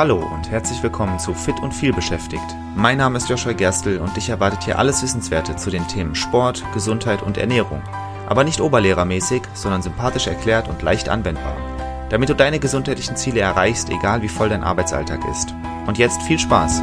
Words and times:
Hallo 0.00 0.16
und 0.16 0.50
herzlich 0.50 0.82
willkommen 0.82 1.18
zu 1.18 1.34
Fit 1.34 1.60
und 1.60 1.74
viel 1.74 1.92
beschäftigt. 1.92 2.56
Mein 2.74 2.96
Name 2.96 3.18
ist 3.18 3.28
Joshua 3.28 3.52
Gerstl 3.52 3.98
und 3.98 4.16
dich 4.16 4.30
erwartet 4.30 4.62
hier 4.62 4.78
alles 4.78 5.02
Wissenswerte 5.02 5.56
zu 5.56 5.68
den 5.68 5.86
Themen 5.88 6.14
Sport, 6.14 6.64
Gesundheit 6.72 7.20
und 7.20 7.36
Ernährung. 7.36 7.82
Aber 8.26 8.42
nicht 8.42 8.62
oberlehrermäßig, 8.62 9.42
sondern 9.52 9.82
sympathisch 9.82 10.26
erklärt 10.26 10.68
und 10.68 10.80
leicht 10.80 11.10
anwendbar. 11.10 11.54
Damit 12.08 12.30
du 12.30 12.34
deine 12.34 12.58
gesundheitlichen 12.58 13.16
Ziele 13.16 13.40
erreichst, 13.40 13.90
egal 13.90 14.22
wie 14.22 14.30
voll 14.30 14.48
dein 14.48 14.64
Arbeitsalltag 14.64 15.20
ist. 15.30 15.54
Und 15.86 15.98
jetzt 15.98 16.22
viel 16.22 16.38
Spaß! 16.38 16.80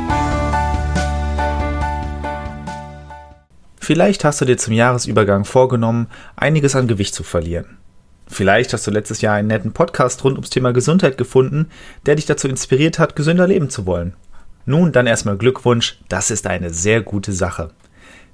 Vielleicht 3.80 4.26
hast 4.26 4.42
du 4.42 4.46
dir 4.46 4.60
zum 4.60 4.76
Jahresübergang 4.76 5.44
vorgenommen, 5.44 6.06
einiges 6.36 6.76
an 6.76 6.88
Gewicht 6.88 7.16
zu 7.16 7.24
verlieren. 7.24 7.80
Vielleicht 8.28 8.74
hast 8.74 8.86
du 8.86 8.92
letztes 8.92 9.22
Jahr 9.22 9.36
einen 9.36 9.48
netten 9.48 9.72
Podcast 9.72 10.24
rund 10.24 10.36
ums 10.36 10.50
Thema 10.50 10.74
Gesundheit 10.74 11.18
gefunden, 11.18 11.70
der 12.06 12.16
dich 12.16 12.26
dazu 12.26 12.48
inspiriert 12.48 13.00
hat, 13.00 13.16
gesünder 13.16 13.48
leben 13.48 13.70
zu 13.70 13.86
wollen. 13.86 14.14
Nun 14.66 14.92
dann 14.92 15.08
erstmal 15.08 15.38
Glückwunsch, 15.38 15.98
das 16.10 16.30
ist 16.30 16.46
eine 16.46 16.72
sehr 16.72 17.02
gute 17.02 17.32
Sache. 17.32 17.72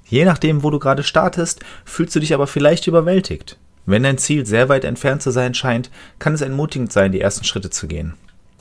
Je 0.04 0.24
nachdem, 0.24 0.62
wo 0.62 0.70
du 0.70 0.78
gerade 0.78 1.04
startest, 1.04 1.60
fühlst 1.84 2.14
du 2.14 2.20
dich 2.20 2.34
aber 2.34 2.46
vielleicht 2.46 2.86
überwältigt. 2.86 3.56
Wenn 3.86 4.02
dein 4.02 4.18
Ziel 4.18 4.44
sehr 4.44 4.68
weit 4.68 4.84
entfernt 4.84 5.22
zu 5.22 5.30
sein 5.30 5.54
scheint, 5.54 5.90
kann 6.18 6.34
es 6.34 6.40
entmutigend 6.40 6.92
sein, 6.92 7.12
die 7.12 7.20
ersten 7.20 7.44
Schritte 7.44 7.70
zu 7.70 7.86
gehen. 7.86 8.14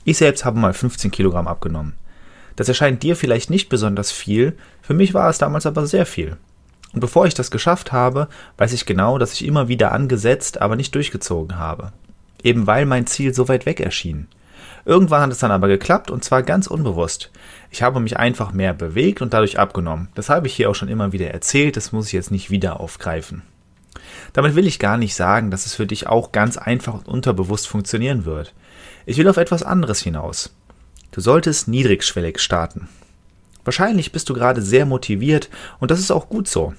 Ich 0.06 0.18
selbst 0.18 0.46
habe 0.46 0.60
mal 0.60 0.74
15 0.74 1.12
Kilogramm 1.12 1.48
abgenommen. 1.48 1.94
Das 2.56 2.68
erscheint 2.68 3.02
dir 3.04 3.16
vielleicht 3.16 3.50
nicht 3.50 3.70
besonders 3.70 4.12
viel, 4.12 4.56
für 4.82 4.94
mich 4.94 5.14
war 5.14 5.30
es 5.30 5.40
damals 5.40 5.66
aber 5.66 5.88
sehr 5.88 6.06
viel. 6.06 6.38
Und 6.94 7.00
bevor 7.00 7.26
ich 7.26 7.34
das 7.34 7.52
geschafft 7.52 7.92
habe, 7.92 8.28
weiß 8.58 8.72
ich 8.74 8.86
genau, 8.86 9.18
dass 9.18 9.34
ich 9.34 9.46
immer 9.46 9.68
wieder 9.68 9.92
angesetzt, 9.92 10.62
aber 10.62 10.76
nicht 10.76 10.94
durchgezogen 10.96 11.58
habe. 11.58 11.92
Eben 12.44 12.68
weil 12.68 12.86
mein 12.86 13.08
Ziel 13.08 13.34
so 13.34 13.48
weit 13.48 13.66
weg 13.66 13.80
erschien. 13.80 14.28
Irgendwann 14.86 15.22
hat 15.22 15.32
es 15.32 15.40
dann 15.40 15.52
aber 15.52 15.68
geklappt 15.68 16.12
und 16.12 16.24
zwar 16.24 16.44
ganz 16.44 16.68
unbewusst. 16.68 17.32
Ich 17.72 17.82
habe 17.82 18.00
mich 18.00 18.18
einfach 18.18 18.52
mehr 18.52 18.74
bewegt 18.74 19.22
und 19.22 19.34
dadurch 19.34 19.58
abgenommen. 19.58 20.10
Das 20.14 20.30
habe 20.30 20.48
ich 20.48 20.54
hier 20.54 20.70
auch 20.70 20.76
schon 20.76 20.90
immer 20.90 21.14
wieder 21.14 21.32
erzählt, 21.32 21.78
das 21.78 21.92
muss 21.92 22.08
ich 22.08 22.14
jetzt 22.14 22.32
nicht 22.32 22.52
wieder 22.52 22.80
aufgreifen. 22.80 23.44
Damit 24.34 24.56
will 24.56 24.68
ich 24.68 24.80
gar 24.80 24.98
nicht 24.98 25.16
sagen, 25.16 25.52
dass 25.52 25.66
es 25.66 25.76
für 25.76 25.88
dich 25.88 26.08
auch 26.08 26.32
ganz 26.32 26.58
einfach 26.58 26.94
und 26.96 27.08
unterbewusst 27.08 27.68
funktionieren 27.68 28.26
wird. 28.26 28.54
Ich 29.06 29.18
will 29.18 29.28
auf 29.28 29.38
etwas 29.38 29.64
anderes 29.64 30.02
hinaus. 30.02 30.54
Du 31.12 31.22
solltest 31.22 31.68
niedrigschwellig 31.68 32.40
starten. 32.40 32.90
Wahrscheinlich 33.64 34.12
bist 34.12 34.30
du 34.30 34.34
gerade 34.34 34.62
sehr 34.62 34.86
motiviert 34.86 35.50
und 35.80 35.92
das 35.92 36.00
ist 36.00 36.12
auch 36.12 36.28
gut 36.28 36.48
so. 36.48 36.74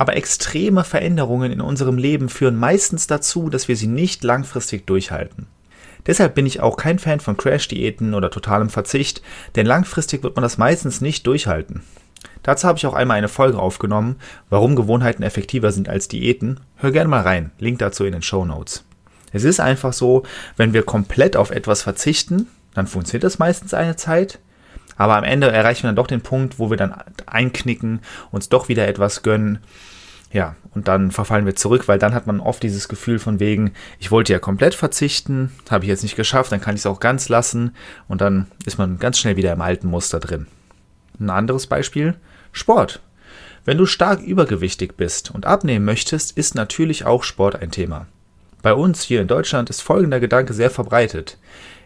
Aber 0.00 0.16
extreme 0.16 0.82
Veränderungen 0.82 1.52
in 1.52 1.60
unserem 1.60 1.98
Leben 1.98 2.30
führen 2.30 2.56
meistens 2.56 3.06
dazu, 3.06 3.50
dass 3.50 3.68
wir 3.68 3.76
sie 3.76 3.86
nicht 3.86 4.24
langfristig 4.24 4.86
durchhalten. 4.86 5.46
Deshalb 6.06 6.34
bin 6.34 6.46
ich 6.46 6.60
auch 6.60 6.78
kein 6.78 6.98
Fan 6.98 7.20
von 7.20 7.36
Crash-Diäten 7.36 8.14
oder 8.14 8.30
totalem 8.30 8.70
Verzicht, 8.70 9.20
denn 9.56 9.66
langfristig 9.66 10.22
wird 10.22 10.36
man 10.36 10.42
das 10.42 10.56
meistens 10.56 11.02
nicht 11.02 11.26
durchhalten. 11.26 11.82
Dazu 12.42 12.66
habe 12.66 12.78
ich 12.78 12.86
auch 12.86 12.94
einmal 12.94 13.18
eine 13.18 13.28
Folge 13.28 13.58
aufgenommen, 13.58 14.16
warum 14.48 14.74
Gewohnheiten 14.74 15.22
effektiver 15.22 15.70
sind 15.70 15.90
als 15.90 16.08
Diäten. 16.08 16.60
Hör 16.76 16.92
gerne 16.92 17.10
mal 17.10 17.20
rein, 17.20 17.50
Link 17.58 17.78
dazu 17.80 18.06
in 18.06 18.12
den 18.12 18.22
Show 18.22 18.46
Notes. 18.46 18.86
Es 19.34 19.44
ist 19.44 19.60
einfach 19.60 19.92
so, 19.92 20.22
wenn 20.56 20.72
wir 20.72 20.82
komplett 20.82 21.36
auf 21.36 21.50
etwas 21.50 21.82
verzichten, 21.82 22.46
dann 22.72 22.86
funktioniert 22.86 23.24
das 23.24 23.38
meistens 23.38 23.74
eine 23.74 23.96
Zeit, 23.96 24.38
aber 25.00 25.16
am 25.16 25.24
Ende 25.24 25.50
erreichen 25.50 25.84
wir 25.84 25.88
dann 25.88 25.96
doch 25.96 26.06
den 26.06 26.20
Punkt, 26.20 26.58
wo 26.58 26.68
wir 26.68 26.76
dann 26.76 26.94
einknicken, 27.24 28.00
uns 28.32 28.50
doch 28.50 28.68
wieder 28.68 28.86
etwas 28.86 29.22
gönnen. 29.22 29.60
Ja, 30.30 30.56
und 30.74 30.88
dann 30.88 31.10
verfallen 31.10 31.46
wir 31.46 31.56
zurück, 31.56 31.88
weil 31.88 31.98
dann 31.98 32.12
hat 32.12 32.26
man 32.26 32.38
oft 32.38 32.62
dieses 32.62 32.86
Gefühl 32.86 33.18
von 33.18 33.40
wegen, 33.40 33.72
ich 33.98 34.10
wollte 34.10 34.34
ja 34.34 34.38
komplett 34.38 34.74
verzichten, 34.74 35.52
habe 35.70 35.86
ich 35.86 35.88
jetzt 35.88 36.02
nicht 36.02 36.16
geschafft, 36.16 36.52
dann 36.52 36.60
kann 36.60 36.74
ich 36.74 36.82
es 36.82 36.86
auch 36.86 37.00
ganz 37.00 37.30
lassen 37.30 37.74
und 38.08 38.20
dann 38.20 38.48
ist 38.66 38.76
man 38.76 38.98
ganz 38.98 39.18
schnell 39.18 39.38
wieder 39.38 39.54
im 39.54 39.62
alten 39.62 39.88
Muster 39.88 40.20
drin. 40.20 40.48
Ein 41.18 41.30
anderes 41.30 41.66
Beispiel, 41.66 42.16
Sport. 42.52 43.00
Wenn 43.64 43.78
du 43.78 43.86
stark 43.86 44.20
übergewichtig 44.20 44.98
bist 44.98 45.30
und 45.30 45.46
abnehmen 45.46 45.86
möchtest, 45.86 46.36
ist 46.36 46.54
natürlich 46.54 47.06
auch 47.06 47.22
Sport 47.22 47.56
ein 47.56 47.70
Thema. 47.70 48.06
Bei 48.60 48.74
uns 48.74 49.00
hier 49.00 49.22
in 49.22 49.28
Deutschland 49.28 49.70
ist 49.70 49.80
folgender 49.80 50.20
Gedanke 50.20 50.52
sehr 50.52 50.68
verbreitet. 50.68 51.38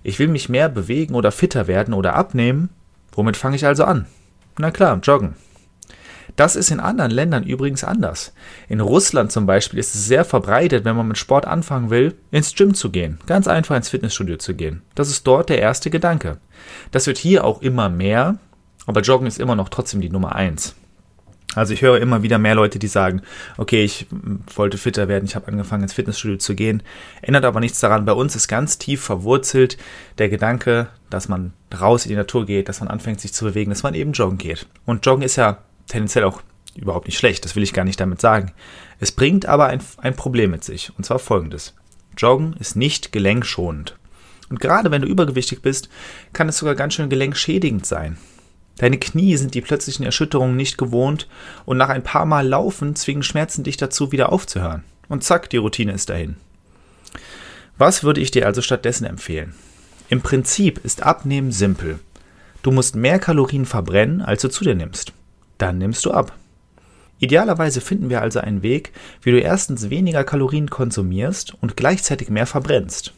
Ich 0.02 0.18
will 0.18 0.26
mich 0.26 0.48
mehr 0.48 0.68
bewegen 0.68 1.14
oder 1.14 1.30
fitter 1.30 1.68
werden 1.68 1.94
oder 1.94 2.14
abnehmen, 2.16 2.70
Womit 3.14 3.36
fange 3.36 3.56
ich 3.56 3.66
also 3.66 3.84
an? 3.84 4.06
Na 4.58 4.70
klar, 4.70 4.98
joggen. 5.02 5.34
Das 6.36 6.56
ist 6.56 6.70
in 6.70 6.80
anderen 6.80 7.10
Ländern 7.10 7.44
übrigens 7.44 7.84
anders. 7.84 8.32
In 8.68 8.80
Russland 8.80 9.30
zum 9.30 9.46
Beispiel 9.46 9.78
ist 9.78 9.94
es 9.94 10.06
sehr 10.06 10.24
verbreitet, 10.24 10.84
wenn 10.84 10.96
man 10.96 11.06
mit 11.06 11.18
Sport 11.18 11.46
anfangen 11.46 11.90
will, 11.90 12.16
ins 12.30 12.54
Gym 12.54 12.74
zu 12.74 12.90
gehen. 12.90 13.18
Ganz 13.26 13.46
einfach 13.46 13.76
ins 13.76 13.88
Fitnessstudio 13.88 14.36
zu 14.38 14.54
gehen. 14.54 14.82
Das 14.94 15.10
ist 15.10 15.26
dort 15.26 15.48
der 15.48 15.60
erste 15.60 15.90
Gedanke. 15.90 16.38
Das 16.90 17.06
wird 17.06 17.18
hier 17.18 17.44
auch 17.44 17.62
immer 17.62 17.88
mehr, 17.88 18.38
aber 18.86 19.02
Joggen 19.02 19.26
ist 19.26 19.38
immer 19.38 19.54
noch 19.54 19.68
trotzdem 19.68 20.00
die 20.00 20.10
Nummer 20.10 20.34
eins. 20.34 20.74
Also 21.54 21.72
ich 21.72 21.82
höre 21.82 22.00
immer 22.00 22.22
wieder 22.22 22.38
mehr 22.38 22.54
Leute, 22.54 22.78
die 22.78 22.86
sagen, 22.86 23.22
okay, 23.56 23.84
ich 23.84 24.06
wollte 24.54 24.78
fitter 24.78 25.08
werden, 25.08 25.24
ich 25.24 25.36
habe 25.36 25.48
angefangen 25.48 25.82
ins 25.82 25.92
Fitnessstudio 25.92 26.38
zu 26.38 26.54
gehen. 26.54 26.82
Ändert 27.22 27.44
aber 27.44 27.60
nichts 27.60 27.80
daran. 27.80 28.04
Bei 28.04 28.12
uns 28.12 28.36
ist 28.36 28.48
ganz 28.48 28.78
tief 28.78 29.02
verwurzelt 29.02 29.78
der 30.18 30.28
Gedanke, 30.28 30.88
dass 31.10 31.28
man 31.28 31.52
raus 31.80 32.04
in 32.04 32.10
die 32.10 32.16
Natur 32.16 32.46
geht, 32.46 32.68
dass 32.68 32.80
man 32.80 32.88
anfängt 32.88 33.20
sich 33.20 33.32
zu 33.32 33.44
bewegen, 33.44 33.70
dass 33.70 33.82
man 33.82 33.94
eben 33.94 34.12
joggen 34.12 34.38
geht. 34.38 34.66
Und 34.84 35.04
joggen 35.06 35.22
ist 35.22 35.36
ja 35.36 35.58
tendenziell 35.86 36.24
auch 36.24 36.42
überhaupt 36.74 37.06
nicht 37.06 37.18
schlecht, 37.18 37.44
das 37.44 37.54
will 37.56 37.62
ich 37.62 37.72
gar 37.72 37.84
nicht 37.84 38.00
damit 38.00 38.20
sagen. 38.20 38.52
Es 38.98 39.12
bringt 39.12 39.46
aber 39.46 39.66
ein, 39.66 39.80
ein 39.98 40.16
Problem 40.16 40.50
mit 40.50 40.64
sich, 40.64 40.92
und 40.96 41.04
zwar 41.04 41.18
folgendes. 41.18 41.74
Joggen 42.16 42.54
ist 42.58 42.76
nicht 42.76 43.12
gelenkschonend. 43.12 43.96
Und 44.50 44.60
gerade 44.60 44.90
wenn 44.90 45.02
du 45.02 45.08
übergewichtig 45.08 45.62
bist, 45.62 45.88
kann 46.32 46.48
es 46.48 46.58
sogar 46.58 46.74
ganz 46.74 46.94
schön 46.94 47.08
gelenkschädigend 47.08 47.86
sein. 47.86 48.18
Deine 48.76 48.98
Knie 48.98 49.36
sind 49.36 49.54
die 49.54 49.60
plötzlichen 49.60 50.04
Erschütterungen 50.04 50.56
nicht 50.56 50.78
gewohnt 50.78 51.28
und 51.64 51.76
nach 51.76 51.88
ein 51.88 52.02
paar 52.02 52.26
Mal 52.26 52.46
Laufen 52.46 52.96
zwingen 52.96 53.22
Schmerzen 53.22 53.62
dich 53.62 53.76
dazu, 53.76 54.12
wieder 54.12 54.32
aufzuhören. 54.32 54.82
Und 55.08 55.22
zack, 55.22 55.50
die 55.50 55.58
Routine 55.58 55.92
ist 55.92 56.10
dahin. 56.10 56.36
Was 57.78 58.02
würde 58.04 58.20
ich 58.20 58.30
dir 58.30 58.46
also 58.46 58.62
stattdessen 58.62 59.04
empfehlen? 59.04 59.54
Im 60.08 60.22
Prinzip 60.22 60.84
ist 60.84 61.02
Abnehmen 61.02 61.52
simpel. 61.52 61.98
Du 62.62 62.70
musst 62.70 62.96
mehr 62.96 63.18
Kalorien 63.18 63.66
verbrennen, 63.66 64.22
als 64.22 64.42
du 64.42 64.48
zu 64.48 64.64
dir 64.64 64.74
nimmst. 64.74 65.12
Dann 65.58 65.78
nimmst 65.78 66.04
du 66.04 66.10
ab. 66.10 66.36
Idealerweise 67.18 67.80
finden 67.80 68.10
wir 68.10 68.22
also 68.22 68.40
einen 68.40 68.62
Weg, 68.62 68.92
wie 69.22 69.30
du 69.30 69.40
erstens 69.40 69.90
weniger 69.90 70.24
Kalorien 70.24 70.68
konsumierst 70.68 71.54
und 71.60 71.76
gleichzeitig 71.76 72.28
mehr 72.28 72.46
verbrennst. 72.46 73.14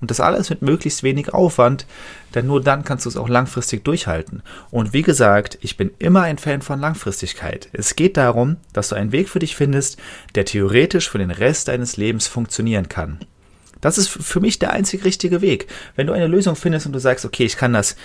Und 0.00 0.10
das 0.10 0.20
alles 0.20 0.48
mit 0.48 0.62
möglichst 0.62 1.02
wenig 1.02 1.34
Aufwand, 1.34 1.86
denn 2.34 2.46
nur 2.46 2.62
dann 2.62 2.84
kannst 2.84 3.04
du 3.04 3.10
es 3.10 3.18
auch 3.18 3.28
langfristig 3.28 3.84
durchhalten. 3.84 4.42
Und 4.70 4.92
wie 4.94 5.02
gesagt, 5.02 5.58
ich 5.60 5.76
bin 5.76 5.90
immer 5.98 6.22
ein 6.22 6.38
Fan 6.38 6.62
von 6.62 6.80
Langfristigkeit. 6.80 7.68
Es 7.72 7.96
geht 7.96 8.16
darum, 8.16 8.56
dass 8.72 8.88
du 8.88 8.94
einen 8.94 9.12
Weg 9.12 9.28
für 9.28 9.40
dich 9.40 9.56
findest, 9.56 9.98
der 10.34 10.46
theoretisch 10.46 11.10
für 11.10 11.18
den 11.18 11.30
Rest 11.30 11.68
deines 11.68 11.98
Lebens 11.98 12.26
funktionieren 12.28 12.88
kann. 12.88 13.18
Das 13.80 13.98
ist 13.98 14.08
für 14.08 14.40
mich 14.40 14.58
der 14.58 14.72
einzig 14.72 15.04
richtige 15.04 15.40
Weg. 15.40 15.66
Wenn 15.96 16.06
du 16.06 16.12
eine 16.12 16.26
Lösung 16.26 16.56
findest 16.56 16.86
und 16.86 16.92
du 16.92 16.98
sagst, 16.98 17.24
okay, 17.24 17.44
ich 17.44 17.56
kann 17.56 17.72
das 17.72 17.96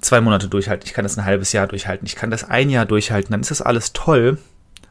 zwei 0.00 0.20
Monate 0.20 0.48
durchhalten, 0.48 0.86
ich 0.86 0.94
kann 0.94 1.04
das 1.04 1.18
ein 1.18 1.24
halbes 1.24 1.52
Jahr 1.52 1.66
durchhalten, 1.66 2.06
ich 2.06 2.16
kann 2.16 2.30
das 2.30 2.44
ein 2.44 2.70
Jahr 2.70 2.84
durchhalten, 2.86 3.32
dann 3.32 3.40
ist 3.40 3.50
das 3.50 3.62
alles 3.62 3.92
toll. 3.92 4.38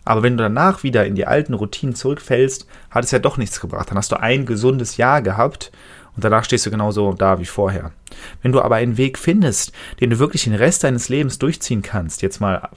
Aber 0.06 0.22
wenn 0.22 0.38
du 0.38 0.44
danach 0.44 0.84
wieder 0.84 1.06
in 1.06 1.16
die 1.16 1.28
alten 1.28 1.54
Routinen 1.54 1.96
zurückfällst, 1.96 2.68
hat 2.90 3.06
es 3.06 3.12
ja 3.12 3.20
doch 3.20 3.38
nichts 3.38 3.62
gebracht. 3.62 3.90
Dann 3.90 3.98
hast 3.98 4.12
du 4.12 4.20
ein 4.20 4.46
gesundes 4.46 4.98
Jahr 4.98 5.22
gehabt 5.22 5.72
und 6.16 6.24
danach 6.24 6.46
stehst 6.46 6.66
du 6.66 6.72
genauso 6.72 7.14
da 7.14 7.40
wie 7.40 7.46
vorher. 7.46 7.92
Wenn 8.42 8.52
du 8.52 8.62
aber 8.62 8.76
einen 8.76 8.98
Weg 8.98 9.18
findest, 9.18 9.72
den 10.00 10.10
du 10.10 10.20
wirklich 10.20 10.44
den 10.44 10.54
Rest 10.54 10.84
deines 10.84 11.10
Lebens 11.10 11.40
durchziehen 11.40 11.82
kannst, 11.82 12.22
jetzt 12.22 12.40
mal 12.40 12.70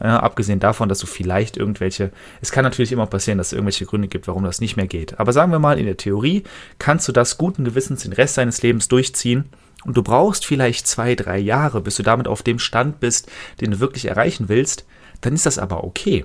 äh, 0.00 0.06
abgesehen 0.06 0.60
davon, 0.60 0.88
dass 0.88 0.98
du 0.98 1.06
vielleicht 1.06 1.56
irgendwelche, 1.56 2.12
es 2.40 2.52
kann 2.52 2.64
natürlich 2.64 2.92
immer 2.92 3.06
passieren, 3.06 3.38
dass 3.38 3.48
es 3.48 3.52
irgendwelche 3.52 3.86
Gründe 3.86 4.08
gibt, 4.08 4.28
warum 4.28 4.44
das 4.44 4.60
nicht 4.60 4.76
mehr 4.76 4.86
geht. 4.86 5.18
Aber 5.18 5.32
sagen 5.32 5.52
wir 5.52 5.58
mal, 5.58 5.78
in 5.78 5.86
der 5.86 5.96
Theorie 5.96 6.44
kannst 6.78 7.08
du 7.08 7.12
das 7.12 7.38
guten 7.38 7.64
Gewissens 7.64 8.02
den 8.02 8.12
Rest 8.12 8.38
deines 8.38 8.62
Lebens 8.62 8.88
durchziehen 8.88 9.46
und 9.84 9.96
du 9.96 10.02
brauchst 10.02 10.46
vielleicht 10.46 10.86
zwei, 10.86 11.14
drei 11.14 11.38
Jahre, 11.38 11.80
bis 11.80 11.96
du 11.96 12.02
damit 12.02 12.28
auf 12.28 12.42
dem 12.42 12.58
Stand 12.58 13.00
bist, 13.00 13.30
den 13.60 13.72
du 13.72 13.80
wirklich 13.80 14.06
erreichen 14.06 14.48
willst, 14.48 14.86
dann 15.22 15.34
ist 15.34 15.46
das 15.46 15.58
aber 15.58 15.84
okay 15.84 16.24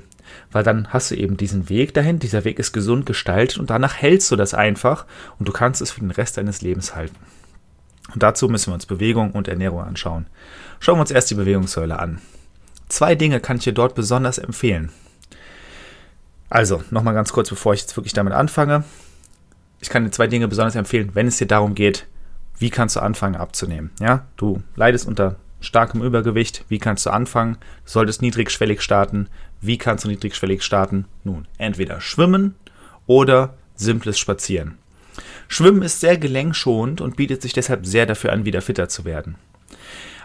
weil 0.51 0.63
dann 0.63 0.88
hast 0.89 1.12
du 1.12 1.16
eben 1.16 1.38
diesen 1.38 1.69
Weg 1.69 1.94
dahin, 1.94 2.19
dieser 2.19 2.44
Weg 2.44 2.60
ist 2.60 2.74
gesund 2.74 3.06
gestaltet 3.06 3.57
und 3.57 3.69
danach 3.69 3.95
hältst 3.95 4.31
du 4.31 4.36
das 4.36 4.54
einfach 4.54 5.06
und 5.39 5.48
du 5.48 5.51
kannst 5.51 5.81
es 5.81 5.92
für 5.92 6.01
den 6.01 6.12
Rest 6.12 6.38
deines 6.38 6.62
Lebens 6.62 6.95
halten. 6.95 7.16
Und 8.13 8.24
dazu 8.24 8.50
müssen 8.50 8.68
wir 8.68 8.74
uns 8.74 8.86
Bewegung 8.86 9.31
und 9.31 9.48
Ernährung 9.48 9.81
anschauen. 9.81 10.28
Schauen 10.80 10.98
wir 10.98 11.01
uns 11.01 11.12
erst 11.12 11.30
die 11.31 11.36
Bewegungssäule 11.36 11.98
an. 11.98 12.19
Zwei 12.89 13.16
Dinge 13.16 13.39
kann 13.39 13.57
ich 13.57 13.63
dir 13.63 13.74
dort 13.74 13.95
besonders 13.95 14.38
empfehlen. 14.38 14.92
Also, 16.50 16.84
nochmal 16.92 17.13
ganz 17.13 17.31
kurz, 17.31 17.50
bevor 17.50 17.74
ich 17.74 17.81
jetzt 17.81 17.95
wirklich 17.95 18.12
damit 18.12 18.34
anfange. 18.34 18.84
Ich 19.80 19.89
kann 19.89 20.04
dir 20.04 20.12
zwei 20.12 20.27
Dinge 20.27 20.50
besonders 20.50 20.75
empfehlen, 20.75 21.12
wenn 21.13 21.27
es 21.27 21.38
dir 21.38 21.48
darum 21.48 21.75
geht, 21.75 22.07
wie 22.57 22.69
kannst 22.69 22.98
du 22.98 23.00
anfangen 23.00 23.38
abzunehmen. 23.38 23.92
Ja, 24.00 24.25
du 24.36 24.62
leidest 24.75 25.07
unter 25.07 25.38
starkem 25.62 26.04
Übergewicht. 26.04 26.66
Wie 26.68 26.80
kannst 26.80 27.06
du 27.06 27.12
anfangen? 27.12 27.58
Solltest 27.86 28.22
niedrigschwellig 28.22 28.81
starten. 28.81 29.28
Wie 29.62 29.78
kannst 29.78 30.04
du 30.04 30.10
niedrigschwellig 30.10 30.63
starten? 30.63 31.06
Nun, 31.24 31.48
entweder 31.58 32.02
schwimmen 32.02 32.56
oder 33.08 33.54
simples 33.75 34.19
Spazieren. 34.19 34.78
Schwimmen 35.48 35.81
ist 35.81 36.00
sehr 36.00 36.18
gelenkschonend 36.18 37.02
und 37.02 37.16
bietet 37.16 37.42
sich 37.42 37.54
deshalb 37.54 37.86
sehr 37.86 38.06
dafür 38.06 38.34
an, 38.34 38.46
wieder 38.46 38.62
fitter 38.62 38.90
zu 38.90 39.06
werden. 39.06 39.36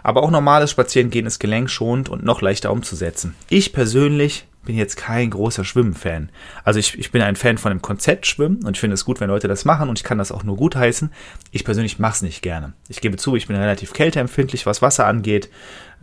Aber 0.03 0.23
auch 0.23 0.31
normales 0.31 0.71
Spazierengehen 0.71 1.25
ist 1.25 1.39
gelenkschonend 1.39 2.09
und 2.09 2.23
noch 2.23 2.41
leichter 2.41 2.71
umzusetzen. 2.71 3.35
Ich 3.49 3.73
persönlich 3.73 4.45
bin 4.67 4.75
jetzt 4.75 4.97
kein 4.97 5.29
großer 5.29 5.63
Schwimmen-Fan. 5.63 6.29
Also 6.65 6.79
ich, 6.79 6.99
ich 6.99 7.11
bin 7.11 7.21
ein 7.21 7.37
Fan 7.37 7.57
von 7.57 7.71
dem 7.71 7.81
Konzept 7.81 8.27
Schwimmen 8.27 8.63
und 8.65 8.75
ich 8.75 8.79
finde 8.81 8.95
es 8.95 9.05
gut, 9.05 9.21
wenn 9.21 9.29
Leute 9.29 9.47
das 9.47 9.63
machen 9.63 9.87
und 9.87 9.97
ich 9.97 10.03
kann 10.03 10.17
das 10.17 10.31
auch 10.31 10.43
nur 10.43 10.57
gut 10.57 10.75
heißen. 10.75 11.09
Ich 11.51 11.63
persönlich 11.63 11.99
mache 11.99 12.15
es 12.15 12.21
nicht 12.21 12.41
gerne. 12.41 12.73
Ich 12.89 12.99
gebe 12.99 13.15
zu, 13.15 13.37
ich 13.37 13.47
bin 13.47 13.55
relativ 13.55 13.93
kälteempfindlich, 13.93 14.65
was 14.65 14.81
Wasser 14.81 15.07
angeht. 15.07 15.49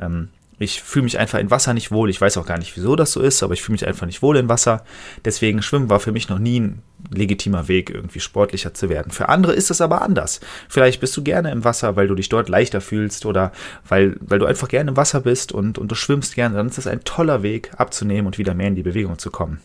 Ähm, 0.00 0.30
ich 0.58 0.82
fühle 0.82 1.04
mich 1.04 1.18
einfach 1.18 1.38
in 1.38 1.50
Wasser 1.50 1.74
nicht 1.74 1.90
wohl. 1.90 2.10
Ich 2.10 2.20
weiß 2.20 2.36
auch 2.36 2.46
gar 2.46 2.58
nicht, 2.58 2.76
wieso 2.76 2.94
das 2.96 3.12
so 3.12 3.20
ist, 3.20 3.42
aber 3.42 3.54
ich 3.54 3.62
fühle 3.62 3.74
mich 3.74 3.86
einfach 3.86 4.06
nicht 4.06 4.22
wohl 4.22 4.36
in 4.36 4.48
Wasser. 4.48 4.84
Deswegen 5.24 5.62
Schwimmen 5.62 5.90
war 5.90 6.00
für 6.00 6.12
mich 6.12 6.28
noch 6.28 6.38
nie 6.38 6.60
ein 6.60 6.82
legitimer 7.12 7.68
Weg, 7.68 7.90
irgendwie 7.90 8.20
sportlicher 8.20 8.72
zu 8.72 8.88
werden. 8.88 9.10
Für 9.10 9.28
andere 9.28 9.52
ist 9.52 9.70
es 9.70 9.80
aber 9.80 10.02
anders. 10.02 10.40
Vielleicht 10.68 11.00
bist 11.00 11.16
du 11.16 11.22
gerne 11.22 11.50
im 11.50 11.64
Wasser, 11.64 11.96
weil 11.96 12.06
du 12.06 12.14
dich 12.14 12.28
dort 12.28 12.48
leichter 12.48 12.80
fühlst 12.80 13.26
oder 13.26 13.52
weil, 13.88 14.16
weil 14.20 14.38
du 14.38 14.46
einfach 14.46 14.68
gerne 14.68 14.90
im 14.90 14.96
Wasser 14.96 15.20
bist 15.20 15.52
und, 15.52 15.78
und 15.78 15.90
du 15.90 15.94
schwimmst 15.94 16.34
gerne. 16.34 16.56
Dann 16.56 16.68
ist 16.68 16.78
das 16.78 16.86
ein 16.86 17.04
toller 17.04 17.42
Weg, 17.42 17.72
abzunehmen 17.76 18.26
und 18.26 18.38
wieder 18.38 18.54
mehr 18.54 18.68
in 18.68 18.76
die 18.76 18.82
Bewegung 18.82 19.18
zu 19.18 19.30
kommen. 19.30 19.60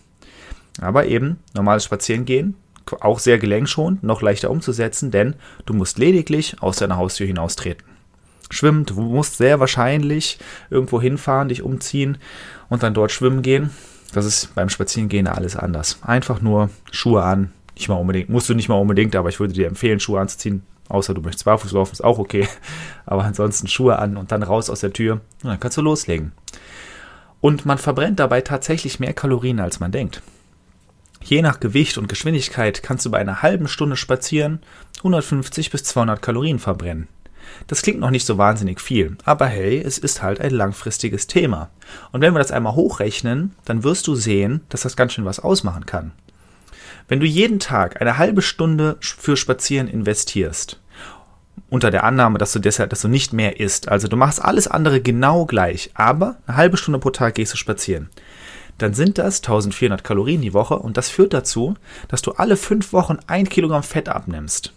Aber 0.82 1.06
eben 1.06 1.38
normales 1.54 1.84
Spazierengehen, 1.84 2.56
auch 3.00 3.20
sehr 3.20 3.38
gelenkschonend, 3.38 4.04
noch 4.04 4.22
leichter 4.22 4.50
umzusetzen, 4.50 5.12
denn 5.12 5.36
du 5.66 5.74
musst 5.74 6.00
lediglich 6.00 6.56
aus 6.62 6.78
deiner 6.78 6.98
Haustür 6.98 7.28
hinaustreten 7.28 7.89
schwimmen. 8.50 8.86
Du 8.86 9.00
musst 9.00 9.38
sehr 9.38 9.60
wahrscheinlich 9.60 10.40
irgendwo 10.70 11.02
hinfahren, 11.02 11.50
dich 11.50 11.62
umziehen 11.62 12.18
und 12.70 12.84
dann 12.84 12.94
dort 12.94 13.12
schwimmen 13.12 13.42
gehen. 13.42 13.70
Das 14.14 14.26
ist 14.26 14.54
beim 14.56 14.70
Spazierengehen 14.70 15.28
alles 15.28 15.56
anders. 15.56 16.00
Einfach 16.02 16.42
nur 16.42 16.70
Schuhe 16.92 17.24
an. 17.24 17.52
Nicht 17.76 17.90
mal 17.90 17.96
unbedingt, 17.96 18.30
musst 18.30 18.50
du 18.50 18.56
nicht 18.56 18.70
mal 18.70 18.76
unbedingt, 18.76 19.16
aber 19.16 19.30
ich 19.30 19.40
würde 19.40 19.54
dir 19.54 19.68
empfehlen, 19.68 20.00
Schuhe 20.00 20.20
anzuziehen. 20.20 20.64
Außer 20.90 21.14
du 21.14 21.22
möchtest 21.22 21.46
barfuß 21.46 21.72
laufen, 21.72 21.94
ist 21.94 22.04
auch 22.04 22.18
okay. 22.18 22.48
Aber 23.06 23.24
ansonsten 23.24 23.68
Schuhe 23.68 24.00
an 24.00 24.18
und 24.18 24.32
dann 24.32 24.42
raus 24.42 24.72
aus 24.72 24.80
der 24.80 24.92
Tür. 24.92 25.22
Und 25.44 25.50
dann 25.52 25.60
kannst 25.60 25.78
du 25.78 25.82
loslegen. 25.82 26.32
Und 27.42 27.66
man 27.66 27.78
verbrennt 27.78 28.20
dabei 28.20 28.42
tatsächlich 28.42 29.00
mehr 29.00 29.14
Kalorien, 29.14 29.60
als 29.60 29.80
man 29.80 29.92
denkt. 29.92 30.24
Je 31.22 31.44
nach 31.44 31.60
Gewicht 31.60 32.00
und 32.00 32.10
Geschwindigkeit 32.10 32.82
kannst 32.82 33.06
du 33.06 33.12
bei 33.12 33.20
einer 33.20 33.44
halben 33.44 33.68
Stunde 33.68 33.98
spazieren 33.98 34.62
150 34.98 35.70
bis 35.70 35.84
200 35.84 36.22
Kalorien 36.22 36.60
verbrennen. 36.60 37.08
Das 37.68 37.82
klingt 37.82 38.00
noch 38.00 38.10
nicht 38.10 38.26
so 38.26 38.38
wahnsinnig 38.38 38.82
viel, 38.82 39.18
aber 39.26 39.46
hey, 39.46 39.80
es 39.80 39.98
ist 39.98 40.22
halt 40.22 40.42
ein 40.42 40.52
langfristiges 40.52 41.28
Thema. 41.28 41.70
Und 42.12 42.22
wenn 42.22 42.34
wir 42.34 42.40
das 42.40 42.52
einmal 42.52 42.76
hochrechnen, 42.76 43.56
dann 43.66 43.84
wirst 43.84 44.08
du 44.08 44.16
sehen, 44.16 44.62
dass 44.70 44.82
das 44.82 44.96
ganz 44.96 45.14
schön 45.14 45.26
was 45.26 45.40
ausmachen 45.40 45.86
kann. 45.86 46.12
Wenn 47.08 47.20
du 47.20 47.26
jeden 47.26 47.60
Tag 47.60 48.02
eine 48.02 48.18
halbe 48.18 48.42
Stunde 48.42 48.98
für 49.00 49.36
Spazieren 49.36 49.88
investierst, 49.88 50.80
unter 51.70 51.92
der 51.92 52.04
Annahme, 52.04 52.38
dass 52.38 52.54
du 52.54 52.60
deshalb, 52.60 52.90
dass 52.90 53.02
du 53.02 53.08
nicht 53.08 53.34
mehr 53.34 53.60
isst, 53.60 53.90
also 53.90 54.08
du 54.08 54.16
machst 54.16 54.44
alles 54.44 54.68
andere 54.68 55.02
genau 55.02 55.46
gleich, 55.46 55.92
aber 55.94 56.38
eine 56.48 56.58
halbe 56.58 56.78
Stunde 56.78 57.00
pro 57.00 57.10
Tag 57.10 57.36
gehst 57.36 57.54
du 57.54 57.58
spazieren, 57.58 58.10
dann 58.78 58.94
sind 58.94 59.18
das 59.18 59.40
1400 59.40 60.04
Kalorien 60.04 60.42
die 60.42 60.54
Woche 60.54 60.80
und 60.80 60.98
das 60.98 61.10
führt 61.10 61.34
dazu, 61.34 61.76
dass 62.08 62.22
du 62.22 62.32
alle 62.32 62.58
fünf 62.58 62.94
Wochen 62.94 63.18
ein 63.28 63.48
Kilogramm 63.48 63.84
Fett 63.84 64.10
abnimmst. 64.10 64.74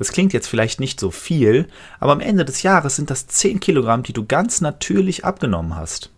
Das 0.00 0.12
klingt 0.12 0.32
jetzt 0.32 0.48
vielleicht 0.48 0.80
nicht 0.80 0.98
so 0.98 1.10
viel, 1.10 1.68
aber 1.98 2.12
am 2.12 2.20
Ende 2.20 2.46
des 2.46 2.62
Jahres 2.62 2.96
sind 2.96 3.10
das 3.10 3.26
10 3.26 3.60
Kilogramm, 3.60 4.02
die 4.02 4.14
du 4.14 4.24
ganz 4.24 4.62
natürlich 4.62 5.26
abgenommen 5.26 5.76
hast. 5.76 6.10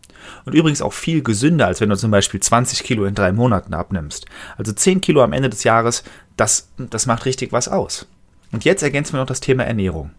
Und 0.45 0.55
übrigens 0.55 0.81
auch 0.81 0.93
viel 0.93 1.21
gesünder, 1.21 1.67
als 1.67 1.81
wenn 1.81 1.89
du 1.89 1.97
zum 1.97 2.13
Beispiel 2.13 2.39
20 2.39 2.85
Kilo 2.85 3.07
in 3.07 3.17
drei 3.17 3.33
Monaten 3.33 3.75
abnimmst. 3.75 4.27
Also 4.57 4.73
10 4.73 5.01
Kilo 5.01 5.21
am 5.21 5.33
Ende 5.33 5.51
des 5.51 5.65
Jahres, 5.65 6.05
das, 6.37 6.69
das 6.77 7.07
macht 7.07 7.25
richtig 7.25 7.51
was 7.51 7.67
aus. 7.67 8.07
Und 8.53 8.65
jetzt 8.65 8.85
ergänzen 8.85 9.15
wir 9.15 9.19
noch 9.19 9.27
das 9.27 9.41
Thema 9.41 9.65
Ernährung. 9.65 10.13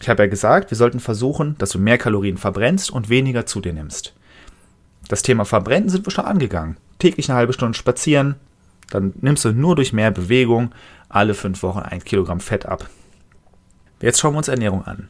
Ich 0.00 0.08
habe 0.08 0.22
ja 0.22 0.28
gesagt, 0.30 0.70
wir 0.70 0.78
sollten 0.78 0.98
versuchen, 0.98 1.56
dass 1.58 1.72
du 1.72 1.78
mehr 1.78 1.98
Kalorien 1.98 2.38
verbrennst 2.38 2.90
und 2.90 3.10
weniger 3.10 3.44
zu 3.44 3.60
dir 3.60 3.74
nimmst. 3.74 4.14
Das 5.08 5.20
Thema 5.20 5.44
Verbrennen 5.44 5.90
sind 5.90 6.06
wir 6.06 6.10
schon 6.10 6.24
angegangen. 6.24 6.78
Täglich 6.98 7.28
eine 7.28 7.36
halbe 7.36 7.52
Stunde 7.52 7.76
spazieren, 7.76 8.36
dann 8.94 9.12
nimmst 9.20 9.44
du 9.44 9.52
nur 9.52 9.76
durch 9.76 9.92
mehr 9.92 10.10
Bewegung 10.10 10.74
alle 11.08 11.34
fünf 11.34 11.62
Wochen 11.62 11.80
ein 11.80 12.04
Kilogramm 12.04 12.40
Fett 12.40 12.66
ab. 12.66 12.88
Jetzt 14.00 14.20
schauen 14.20 14.34
wir 14.34 14.38
uns 14.38 14.48
Ernährung 14.48 14.84
an. 14.84 15.08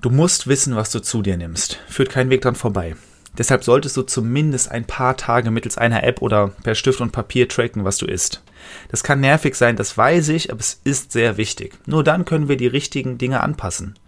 Du 0.00 0.10
musst 0.10 0.46
wissen, 0.46 0.76
was 0.76 0.90
du 0.90 1.00
zu 1.00 1.22
dir 1.22 1.36
nimmst. 1.36 1.80
Führt 1.88 2.10
kein 2.10 2.30
Weg 2.30 2.42
dran 2.42 2.54
vorbei. 2.54 2.96
Deshalb 3.38 3.64
solltest 3.64 3.96
du 3.96 4.02
zumindest 4.02 4.70
ein 4.70 4.86
paar 4.86 5.16
Tage 5.16 5.50
mittels 5.50 5.76
einer 5.76 6.02
App 6.04 6.22
oder 6.22 6.48
per 6.48 6.74
Stift 6.74 7.00
und 7.00 7.12
Papier 7.12 7.48
tracken, 7.48 7.84
was 7.84 7.98
du 7.98 8.06
isst. 8.06 8.42
Das 8.88 9.04
kann 9.04 9.20
nervig 9.20 9.54
sein, 9.56 9.76
das 9.76 9.96
weiß 9.96 10.30
ich, 10.30 10.50
aber 10.50 10.60
es 10.60 10.80
ist 10.84 11.12
sehr 11.12 11.36
wichtig. 11.36 11.74
Nur 11.86 12.02
dann 12.02 12.24
können 12.24 12.48
wir 12.48 12.56
die 12.56 12.66
richtigen 12.66 13.18
Dinge 13.18 13.42
anpassen. 13.42 13.98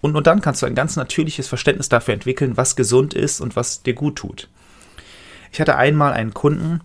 Und 0.00 0.12
nur 0.12 0.22
dann 0.22 0.40
kannst 0.40 0.62
du 0.62 0.66
ein 0.66 0.74
ganz 0.74 0.96
natürliches 0.96 1.48
Verständnis 1.48 1.88
dafür 1.88 2.14
entwickeln, 2.14 2.56
was 2.56 2.76
gesund 2.76 3.14
ist 3.14 3.40
und 3.40 3.56
was 3.56 3.82
dir 3.82 3.94
gut 3.94 4.16
tut. 4.16 4.48
Ich 5.52 5.60
hatte 5.60 5.76
einmal 5.76 6.12
einen 6.12 6.34
Kunden, 6.34 6.80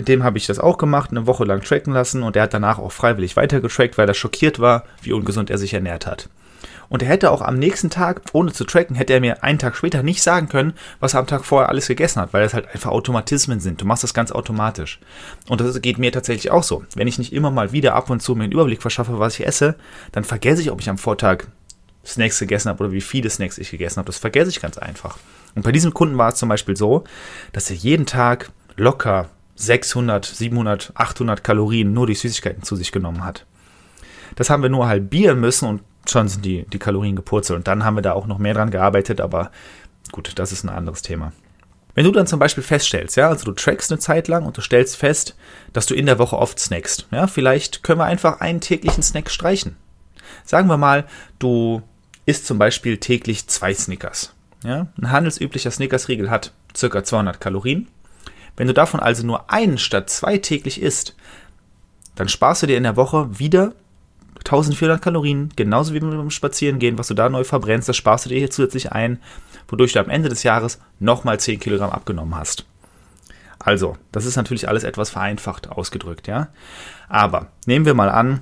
mit 0.00 0.08
dem 0.08 0.24
habe 0.24 0.38
ich 0.38 0.46
das 0.46 0.58
auch 0.58 0.78
gemacht, 0.78 1.10
eine 1.10 1.26
Woche 1.26 1.44
lang 1.44 1.60
tracken 1.60 1.92
lassen 1.92 2.22
und 2.22 2.34
er 2.34 2.44
hat 2.44 2.54
danach 2.54 2.78
auch 2.78 2.90
freiwillig 2.90 3.36
weitergetrackt, 3.36 3.98
weil 3.98 4.08
er 4.08 4.14
schockiert 4.14 4.58
war, 4.58 4.84
wie 5.02 5.12
ungesund 5.12 5.50
er 5.50 5.58
sich 5.58 5.74
ernährt 5.74 6.06
hat. 6.06 6.30
Und 6.88 7.02
er 7.02 7.08
hätte 7.10 7.30
auch 7.30 7.42
am 7.42 7.58
nächsten 7.58 7.90
Tag, 7.90 8.22
ohne 8.32 8.50
zu 8.50 8.64
tracken, 8.64 8.96
hätte 8.96 9.12
er 9.12 9.20
mir 9.20 9.44
einen 9.44 9.58
Tag 9.58 9.76
später 9.76 10.02
nicht 10.02 10.22
sagen 10.22 10.48
können, 10.48 10.72
was 11.00 11.12
er 11.12 11.20
am 11.20 11.26
Tag 11.26 11.44
vorher 11.44 11.68
alles 11.68 11.86
gegessen 11.86 12.18
hat, 12.18 12.32
weil 12.32 12.42
das 12.42 12.54
halt 12.54 12.66
einfach 12.72 12.90
Automatismen 12.90 13.60
sind. 13.60 13.82
Du 13.82 13.84
machst 13.84 14.02
das 14.02 14.14
ganz 14.14 14.32
automatisch. 14.32 15.00
Und 15.46 15.60
das 15.60 15.82
geht 15.82 15.98
mir 15.98 16.12
tatsächlich 16.12 16.50
auch 16.50 16.62
so. 16.62 16.82
Wenn 16.94 17.06
ich 17.06 17.18
nicht 17.18 17.34
immer 17.34 17.50
mal 17.50 17.72
wieder 17.72 17.94
ab 17.94 18.08
und 18.08 18.22
zu 18.22 18.34
mir 18.34 18.44
einen 18.44 18.52
Überblick 18.52 18.80
verschaffe, 18.80 19.18
was 19.18 19.38
ich 19.38 19.46
esse, 19.46 19.74
dann 20.12 20.24
vergesse 20.24 20.62
ich, 20.62 20.70
ob 20.70 20.80
ich 20.80 20.88
am 20.88 20.96
Vortag 20.96 21.44
Snacks 22.06 22.38
gegessen 22.38 22.70
habe 22.70 22.84
oder 22.84 22.92
wie 22.92 23.02
viele 23.02 23.28
Snacks 23.28 23.58
ich 23.58 23.70
gegessen 23.70 23.98
habe. 23.98 24.06
Das 24.06 24.16
vergesse 24.16 24.48
ich 24.48 24.62
ganz 24.62 24.78
einfach. 24.78 25.18
Und 25.54 25.62
bei 25.62 25.72
diesem 25.72 25.92
Kunden 25.92 26.16
war 26.16 26.30
es 26.30 26.36
zum 26.36 26.48
Beispiel 26.48 26.76
so, 26.76 27.04
dass 27.52 27.68
er 27.68 27.76
jeden 27.76 28.06
Tag 28.06 28.50
locker 28.76 29.28
600, 29.60 30.24
700, 30.24 30.92
800 30.94 31.44
Kalorien 31.44 31.92
nur 31.92 32.06
durch 32.06 32.20
Süßigkeiten 32.20 32.62
zu 32.62 32.76
sich 32.76 32.92
genommen 32.92 33.24
hat. 33.24 33.46
Das 34.36 34.50
haben 34.50 34.62
wir 34.62 34.70
nur 34.70 34.88
halbieren 34.88 35.40
müssen 35.40 35.68
und 35.68 35.82
schon 36.08 36.28
sind 36.28 36.44
die, 36.44 36.64
die 36.64 36.78
Kalorien 36.78 37.16
gepurzelt. 37.16 37.58
Und 37.58 37.68
dann 37.68 37.84
haben 37.84 37.96
wir 37.96 38.02
da 38.02 38.12
auch 38.12 38.26
noch 38.26 38.38
mehr 38.38 38.54
dran 38.54 38.70
gearbeitet, 38.70 39.20
aber 39.20 39.50
gut, 40.12 40.32
das 40.36 40.52
ist 40.52 40.64
ein 40.64 40.70
anderes 40.70 41.02
Thema. 41.02 41.32
Wenn 41.94 42.04
du 42.04 42.12
dann 42.12 42.26
zum 42.26 42.38
Beispiel 42.38 42.62
feststellst, 42.62 43.16
ja, 43.16 43.28
also 43.28 43.44
du 43.44 43.52
trackst 43.52 43.90
eine 43.90 43.98
Zeit 43.98 44.28
lang 44.28 44.46
und 44.46 44.56
du 44.56 44.60
stellst 44.60 44.96
fest, 44.96 45.36
dass 45.72 45.86
du 45.86 45.94
in 45.94 46.06
der 46.06 46.18
Woche 46.18 46.38
oft 46.38 46.58
snackst, 46.58 47.08
ja, 47.10 47.26
vielleicht 47.26 47.82
können 47.82 47.98
wir 47.98 48.04
einfach 48.04 48.40
einen 48.40 48.60
täglichen 48.60 49.02
Snack 49.02 49.30
streichen. 49.30 49.76
Sagen 50.44 50.68
wir 50.68 50.76
mal, 50.76 51.04
du 51.38 51.82
isst 52.26 52.46
zum 52.46 52.58
Beispiel 52.58 52.98
täglich 52.98 53.48
zwei 53.48 53.74
Snickers. 53.74 54.34
Ja, 54.64 54.86
ein 55.00 55.10
handelsüblicher 55.10 55.70
Snickers-Riegel 55.70 56.30
hat 56.30 56.52
ca. 56.78 57.02
200 57.02 57.40
Kalorien. 57.40 57.88
Wenn 58.56 58.66
du 58.66 58.74
davon 58.74 59.00
also 59.00 59.26
nur 59.26 59.50
einen 59.50 59.78
statt 59.78 60.10
zwei 60.10 60.38
täglich 60.38 60.80
isst, 60.80 61.16
dann 62.14 62.28
sparst 62.28 62.62
du 62.62 62.66
dir 62.66 62.76
in 62.76 62.82
der 62.82 62.96
Woche 62.96 63.38
wieder 63.38 63.72
1400 64.44 65.00
Kalorien, 65.00 65.50
genauso 65.54 65.94
wie 65.94 66.00
beim 66.00 66.30
Spazierengehen, 66.30 66.98
was 66.98 67.08
du 67.08 67.14
da 67.14 67.28
neu 67.28 67.44
verbrennst, 67.44 67.88
das 67.88 67.96
sparst 67.96 68.24
du 68.24 68.30
dir 68.30 68.38
hier 68.38 68.50
zusätzlich 68.50 68.92
ein, 68.92 69.20
wodurch 69.68 69.92
du 69.92 70.00
am 70.00 70.10
Ende 70.10 70.28
des 70.28 70.42
Jahres 70.42 70.80
nochmal 70.98 71.38
10 71.38 71.60
Kilogramm 71.60 71.90
abgenommen 71.90 72.34
hast. 72.34 72.64
Also, 73.58 73.98
das 74.12 74.24
ist 74.24 74.36
natürlich 74.36 74.68
alles 74.68 74.84
etwas 74.84 75.10
vereinfacht 75.10 75.68
ausgedrückt, 75.68 76.26
ja. 76.26 76.48
Aber 77.08 77.48
nehmen 77.66 77.84
wir 77.84 77.94
mal 77.94 78.08
an, 78.08 78.40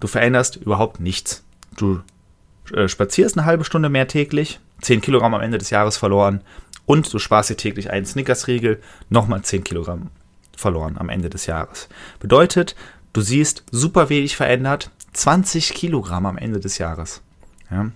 du 0.00 0.06
veränderst 0.06 0.56
überhaupt 0.56 1.00
nichts. 1.00 1.42
Du 1.76 2.02
äh, 2.74 2.86
spazierst 2.88 3.38
eine 3.38 3.46
halbe 3.46 3.64
Stunde 3.64 3.88
mehr 3.88 4.08
täglich, 4.08 4.60
10 4.82 5.00
Kilogramm 5.00 5.34
am 5.34 5.40
Ende 5.40 5.58
des 5.58 5.70
Jahres 5.70 5.96
verloren 5.96 6.42
und 6.88 7.12
du 7.12 7.18
sparst 7.18 7.50
dir 7.50 7.56
täglich 7.56 7.90
einen 7.90 8.06
Snickers-Riegel, 8.06 8.80
nochmal 9.10 9.42
10 9.42 9.62
Kilogramm 9.62 10.08
verloren 10.56 10.96
am 10.96 11.10
Ende 11.10 11.28
des 11.28 11.44
Jahres. 11.44 11.88
Bedeutet, 12.18 12.74
du 13.12 13.20
siehst 13.20 13.62
super 13.70 14.08
wenig 14.08 14.36
verändert, 14.36 14.90
20 15.12 15.74
Kilogramm 15.74 16.24
am 16.24 16.38
Ende 16.38 16.60
des 16.60 16.78
Jahres. 16.78 17.20
Ja? 17.70 17.90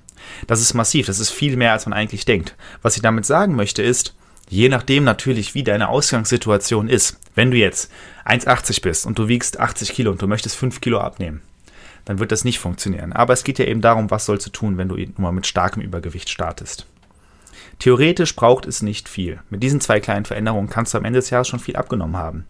Das 0.47 0.61
ist 0.61 0.75
massiv, 0.75 1.07
das 1.07 1.21
ist 1.21 1.31
viel 1.31 1.57
mehr, 1.57 1.73
als 1.73 1.87
man 1.87 1.95
eigentlich 1.95 2.27
denkt. 2.27 2.55
Was 2.83 2.97
ich 2.97 3.03
damit 3.03 3.25
sagen 3.25 3.57
möchte 3.57 3.83
ist, 3.83 4.15
je 4.51 4.69
nachdem 4.69 5.05
natürlich, 5.05 5.55
wie 5.55 5.65
deine 5.65 5.89
Ausgangssituation 5.89 6.91
ist, 6.91 7.19
wenn 7.35 7.51
du 7.51 7.57
jetzt 7.57 7.91
1,80 8.27 8.83
bist 8.83 9.07
und 9.07 9.19
du 9.19 9.27
wiegst 9.27 9.59
80 9.59 9.95
Kilo 9.95 10.11
und 10.11 10.21
du 10.21 10.27
möchtest 10.27 10.55
5 10.57 10.83
Kilo 10.83 11.01
abnehmen, 11.01 11.41
dann 12.05 12.19
wird 12.19 12.31
das 12.31 12.45
nicht 12.45 12.59
funktionieren. 12.59 13.15
Aber 13.15 13.33
es 13.33 13.43
geht 13.43 13.59
ja 13.59 13.65
eben 13.65 13.81
darum, 13.81 14.11
was 14.11 14.27
sollst 14.27 14.47
du 14.47 14.51
tun, 14.51 14.77
wenn 14.77 14.89
du 14.89 14.99
mal 15.17 15.33
mit 15.33 15.47
starkem 15.47 15.81
Übergewicht 15.81 16.29
startest. 16.29 16.87
Theoretisch 17.79 18.37
braucht 18.37 18.67
es 18.67 18.83
nicht 18.83 19.09
viel. 19.09 19.41
Mit 19.51 19.63
diesen 19.63 19.81
zwei 19.81 20.01
kleinen 20.01 20.25
Veränderungen 20.25 20.69
kannst 20.69 20.95
du 20.95 20.99
am 20.99 21.05
Ende 21.05 21.19
des 21.19 21.31
Jahres 21.31 21.49
schon 21.49 21.61
viel 21.61 21.77
abgenommen 21.77 22.17
haben. 22.17 22.47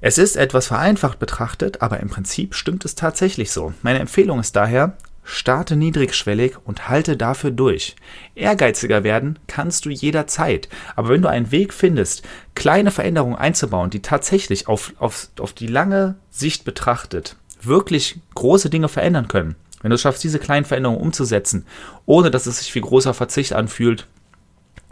Es 0.00 0.18
ist 0.18 0.36
etwas 0.36 0.66
vereinfacht 0.66 1.18
betrachtet, 1.18 1.80
aber 1.80 2.00
im 2.00 2.10
Prinzip 2.10 2.54
stimmt 2.54 2.84
es 2.84 2.94
tatsächlich 2.94 3.50
so. 3.50 3.72
Meine 3.82 4.00
Empfehlung 4.00 4.40
ist 4.40 4.54
daher, 4.54 4.96
starte 5.22 5.76
niedrigschwellig 5.76 6.56
und 6.64 6.88
halte 6.88 7.16
dafür 7.16 7.50
durch. 7.50 7.96
Ehrgeiziger 8.34 9.02
werden 9.04 9.38
kannst 9.46 9.86
du 9.86 9.90
jederzeit, 9.90 10.68
aber 10.96 11.08
wenn 11.08 11.22
du 11.22 11.28
einen 11.28 11.50
Weg 11.50 11.72
findest, 11.72 12.22
kleine 12.54 12.90
Veränderungen 12.90 13.36
einzubauen, 13.36 13.88
die 13.88 14.02
tatsächlich 14.02 14.68
auf, 14.68 14.92
auf, 14.98 15.28
auf 15.40 15.54
die 15.54 15.68
lange 15.68 16.16
Sicht 16.30 16.64
betrachtet 16.64 17.36
wirklich 17.66 18.20
große 18.34 18.70
Dinge 18.70 18.88
verändern 18.88 19.28
können, 19.28 19.56
Wenn 19.82 19.90
du 19.90 19.96
es 19.96 20.00
schaffst, 20.00 20.24
diese 20.24 20.38
kleinen 20.38 20.64
Veränderungen 20.64 21.00
umzusetzen, 21.00 21.66
ohne 22.06 22.30
dass 22.30 22.46
es 22.46 22.58
sich 22.58 22.74
wie 22.74 22.80
großer 22.80 23.12
Verzicht 23.12 23.52
anfühlt, 23.52 24.06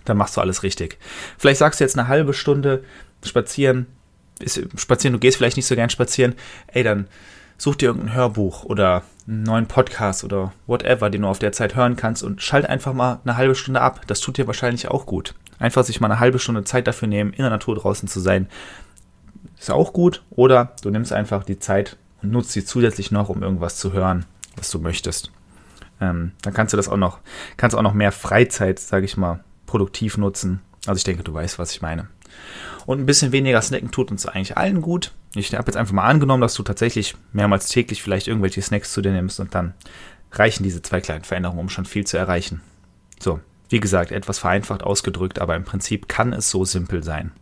dann 0.05 0.17
machst 0.17 0.37
du 0.37 0.41
alles 0.41 0.63
richtig. 0.63 0.99
Vielleicht 1.39 1.59
sagst 1.59 1.81
du 1.81 1.85
jetzt 1.85 1.99
eine 1.99 2.09
halbe 2.09 2.35
Stunde 2.35 2.85
spazieren, 3.25 3.87
ist, 4.41 4.61
spazieren, 4.77 5.13
du 5.13 5.21
gehst 5.21 5.37
vielleicht 5.37 5.57
nicht 5.57 5.67
so 5.67 5.75
gern 5.75 5.91
spazieren, 5.91 6.35
ey, 6.69 6.83
dann 6.83 7.07
such 7.59 7.77
dir 7.77 7.87
irgendein 7.87 8.15
Hörbuch 8.15 8.65
oder 8.65 9.03
einen 9.29 9.45
neuen 9.45 9.67
Podcast 9.67 10.25
oder 10.25 10.53
whatever, 10.67 11.11
den 11.11 11.23
du 11.23 11.29
auf 11.29 11.39
der 11.39 11.53
Zeit 11.53 11.77
hören 11.77 11.97
kannst 11.97 12.23
und 12.23 12.43
schalt 12.43 12.67
einfach 12.67 12.93
mal 12.93 13.21
eine 13.25 13.37
halbe 13.37 13.55
Stunde 13.55 13.81
ab. 13.81 14.01
Das 14.09 14.21
tut 14.21 14.37
dir 14.37 14.47
wahrscheinlich 14.47 14.89
auch 14.89 15.07
gut. 15.07 15.35
Einfach 15.59 15.85
sich 15.85 16.01
mal 16.01 16.11
eine 16.11 16.19
halbe 16.19 16.41
Stunde 16.41 16.65
Zeit 16.65 16.89
dafür 16.89 17.07
nehmen, 17.07 17.33
in 17.33 17.43
der 17.43 17.51
Natur 17.51 17.77
draußen 17.77 18.09
zu 18.09 18.19
sein, 18.19 18.49
ist 19.59 19.71
auch 19.71 19.93
gut. 19.93 20.25
Oder 20.31 20.75
du 20.83 20.91
nimmst 20.91 21.13
einfach 21.13 21.45
die 21.45 21.59
Zeit 21.59 21.97
und 22.21 22.33
nutzt 22.33 22.51
sie 22.51 22.65
zusätzlich 22.65 23.13
noch, 23.13 23.29
um 23.29 23.43
irgendwas 23.43 23.77
zu 23.77 23.93
hören, 23.93 24.25
was 24.57 24.71
du 24.71 24.81
möchtest. 24.81 25.31
Ähm, 26.01 26.33
dann 26.43 26.53
kannst 26.53 26.73
du 26.73 26.77
das 26.77 26.89
auch 26.89 26.97
noch, 26.97 27.21
kannst 27.57 27.77
auch 27.77 27.83
noch 27.83 27.95
mehr 27.95 28.11
Freizeit, 28.11 28.81
sage 28.81 29.05
ich 29.05 29.17
mal, 29.17 29.45
produktiv 29.73 30.19
nutzen. 30.19 30.61
Also 30.85 30.99
ich 30.99 31.05
denke, 31.05 31.23
du 31.23 31.33
weißt, 31.33 31.59
was 31.59 31.73
ich 31.73 31.81
meine. 31.81 32.09
Und 32.85 33.00
ein 33.00 33.07
bisschen 33.07 33.33
weniger 33.33 33.62
snacken 33.62 33.91
tut 33.91 34.11
uns 34.11 34.26
eigentlich 34.26 34.59
allen 34.59 34.83
gut. 34.83 35.12
Ich 35.35 35.55
habe 35.55 35.64
jetzt 35.67 35.79
einfach 35.79 35.95
mal 35.95 36.05
angenommen, 36.05 36.43
dass 36.43 36.52
du 36.52 36.62
tatsächlich 36.62 37.14
mehrmals 37.33 37.69
täglich 37.69 38.02
vielleicht 38.02 38.29
irgendwelche 38.29 38.61
Snacks 38.61 38.93
zu 38.93 39.00
dir 39.00 39.12
nimmst 39.12 39.41
und 39.41 39.55
dann 39.55 39.73
reichen 40.31 40.62
diese 40.62 40.83
zwei 40.83 41.00
kleinen 41.00 41.25
Veränderungen, 41.25 41.61
um 41.61 41.69
schon 41.71 41.87
viel 41.87 42.07
zu 42.07 42.19
erreichen. 42.19 42.61
So, 43.19 43.41
wie 43.71 43.81
gesagt, 43.81 44.12
etwas 44.12 44.41
vereinfacht 44.41 44.83
ausgedrückt, 44.83 45.38
aber 45.38 45.57
im 45.57 45.64
Prinzip 45.64 46.07
kann 46.07 46.35
es 46.35 46.50
so 46.50 46.67
simpel 46.67 47.02
sein. 47.02 47.33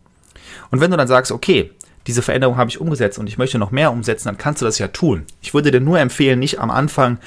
Und 0.69 0.79
wenn 0.79 0.91
du 0.91 0.95
dann 0.95 1.09
sagst, 1.09 1.33
okay, 1.33 1.71
diese 2.07 2.21
Veränderung 2.21 2.55
habe 2.55 2.69
ich 2.69 2.79
umgesetzt 2.79 3.19
und 3.19 3.27
ich 3.27 3.37
möchte 3.37 3.59
noch 3.59 3.71
mehr 3.71 3.91
umsetzen, 3.91 4.29
dann 4.29 4.37
kannst 4.37 4.61
du 4.61 4.65
das 4.65 4.79
ja 4.79 4.87
tun. 4.87 5.25
Ich 5.41 5.53
würde 5.53 5.69
dir 5.69 5.81
nur 5.81 5.99
empfehlen, 5.99 6.39
nicht 6.39 6.59
am 6.61 6.71
Anfang 6.71 7.17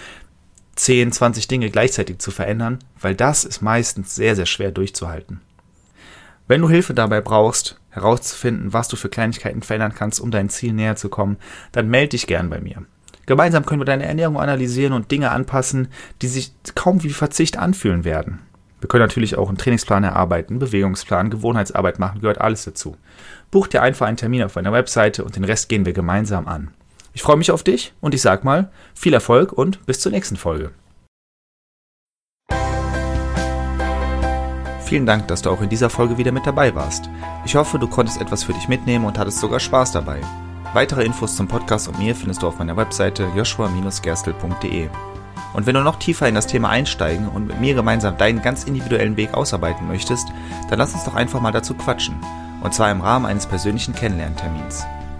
10, 0.76 1.12
20 1.12 1.49
Dinge 1.49 1.71
gleichzeitig 1.71 2.19
zu 2.19 2.31
verändern, 2.31 2.78
weil 3.00 3.14
das 3.14 3.45
ist 3.45 3.62
meistens 3.62 4.14
sehr, 4.14 4.37
sehr 4.37 4.47
schwer 4.47 4.71
durchzuhalten. 4.71 5.40
Wenn 6.47 6.61
du 6.61 6.69
Hilfe 6.69 6.95
dabei 6.95 7.21
brauchst, 7.21 7.81
herauszufinden, 7.90 8.73
was 8.73 8.88
du 8.88 8.97
für 8.97 9.09
Kleinigkeiten 9.09 9.62
verändern 9.62 9.95
kannst, 9.95 10.21
um 10.21 10.31
dein 10.31 10.50
Ziel 10.50 10.73
näher 10.73 10.97
zu 10.97 11.09
kommen, 11.09 11.38
dann 11.73 11.88
melde 11.88 12.11
dich 12.11 12.26
gern 12.26 12.50
bei 12.50 12.61
mir. 12.61 12.85
Gemeinsam 13.26 13.64
können 13.64 13.81
wir 13.81 13.87
deine 13.87 14.04
Ernährung 14.04 14.38
analysieren 14.38 14.93
und 14.93 15.11
Dinge 15.11 15.31
anpassen, 15.31 15.88
die 16.21 16.26
sich 16.28 16.52
kaum 16.75 17.02
wie 17.02 17.11
Verzicht 17.11 17.57
anfühlen 17.57 18.04
werden. 18.04 18.40
Wir 18.81 18.88
können 18.88 19.04
natürlich 19.04 19.37
auch 19.37 19.49
einen 19.49 19.57
Trainingsplan 19.57 20.04
erarbeiten, 20.04 20.59
Bewegungsplan, 20.59 21.31
Gewohnheitsarbeit 21.31 21.99
machen, 21.99 22.21
gehört 22.21 22.43
alles 22.43 22.64
dazu. 22.64 22.99
Buch 23.50 23.66
dir 23.66 23.81
einfach 23.81 24.07
einen 24.07 24.19
Termin 24.19 24.43
auf 24.43 24.57
meiner 24.57 24.73
Webseite 24.73 25.25
und 25.25 25.37
den 25.37 25.45
Rest 25.45 25.71
gehen 25.71 25.87
wir 25.87 25.95
gemeinsam 25.95 26.47
an. 26.47 26.73
Ich 27.14 27.23
freue 27.23 27.37
mich 27.37 27.52
auf 27.52 27.62
dich 27.62 27.94
und 28.00 28.12
ich 28.12 28.21
sag 28.21 28.42
mal, 28.44 28.71
viel 28.92 29.14
Erfolg 29.14 29.52
und 29.52 29.87
bis 29.87 30.00
zur 30.00 30.11
nächsten 30.11 30.37
Folge. 30.37 30.73
Vielen 34.85 35.06
Dank, 35.06 35.28
dass 35.28 35.42
du 35.42 35.50
auch 35.50 35.62
in 35.62 35.68
dieser 35.68 35.90
Folge 35.90 36.18
wieder 36.18 36.33
mit 36.33 36.47
dabei 36.47 36.75
warst. 36.75 37.09
Ich 37.47 37.54
hoffe, 37.54 37.78
du 37.78 37.88
konntest 37.88 38.21
etwas 38.21 38.42
für 38.44 38.52
dich 38.52 38.68
mitnehmen 38.68 39.04
und 39.04 39.16
hattest 39.16 39.38
sogar 39.38 39.61
Spaß 39.61 39.92
dabei. 39.92 40.21
Weitere 40.75 41.04
Infos 41.04 41.37
zum 41.37 41.47
Podcast 41.47 41.87
und 41.87 41.99
mir 42.00 42.16
findest 42.16 42.42
du 42.42 42.49
auf 42.49 42.59
meiner 42.59 42.76
Webseite 42.76 43.30
joshua-gerstel.de. 43.37 44.90
Und 45.54 45.66
wenn 45.66 45.75
du 45.75 45.83
noch 45.83 46.00
tiefer 46.00 46.28
in 46.28 46.35
das 46.35 46.49
Thema 46.49 46.68
einsteigen 46.68 47.28
und 47.28 47.47
mit 47.47 47.61
mir 47.61 47.75
gemeinsam 47.75 48.18
deinen 48.18 48.42
ganz 48.42 48.64
individuellen 48.64 49.16
Weg 49.16 49.35
ausarbeiten 49.35 49.87
möchtest, 49.87 50.26
dann 50.68 50.80
lass 50.80 50.94
uns 50.94 51.04
doch 51.04 51.14
einfach 51.14 51.40
mal 51.40 51.52
dazu 51.52 51.75
quatschen. 51.75 52.16
Und 52.61 52.75
zwar 52.75 52.90
im 52.90 53.00
Rahmen 53.00 53.26
eines 53.26 53.47
persönlichen 53.47 53.94
Kennenlerntermins. 53.94 54.85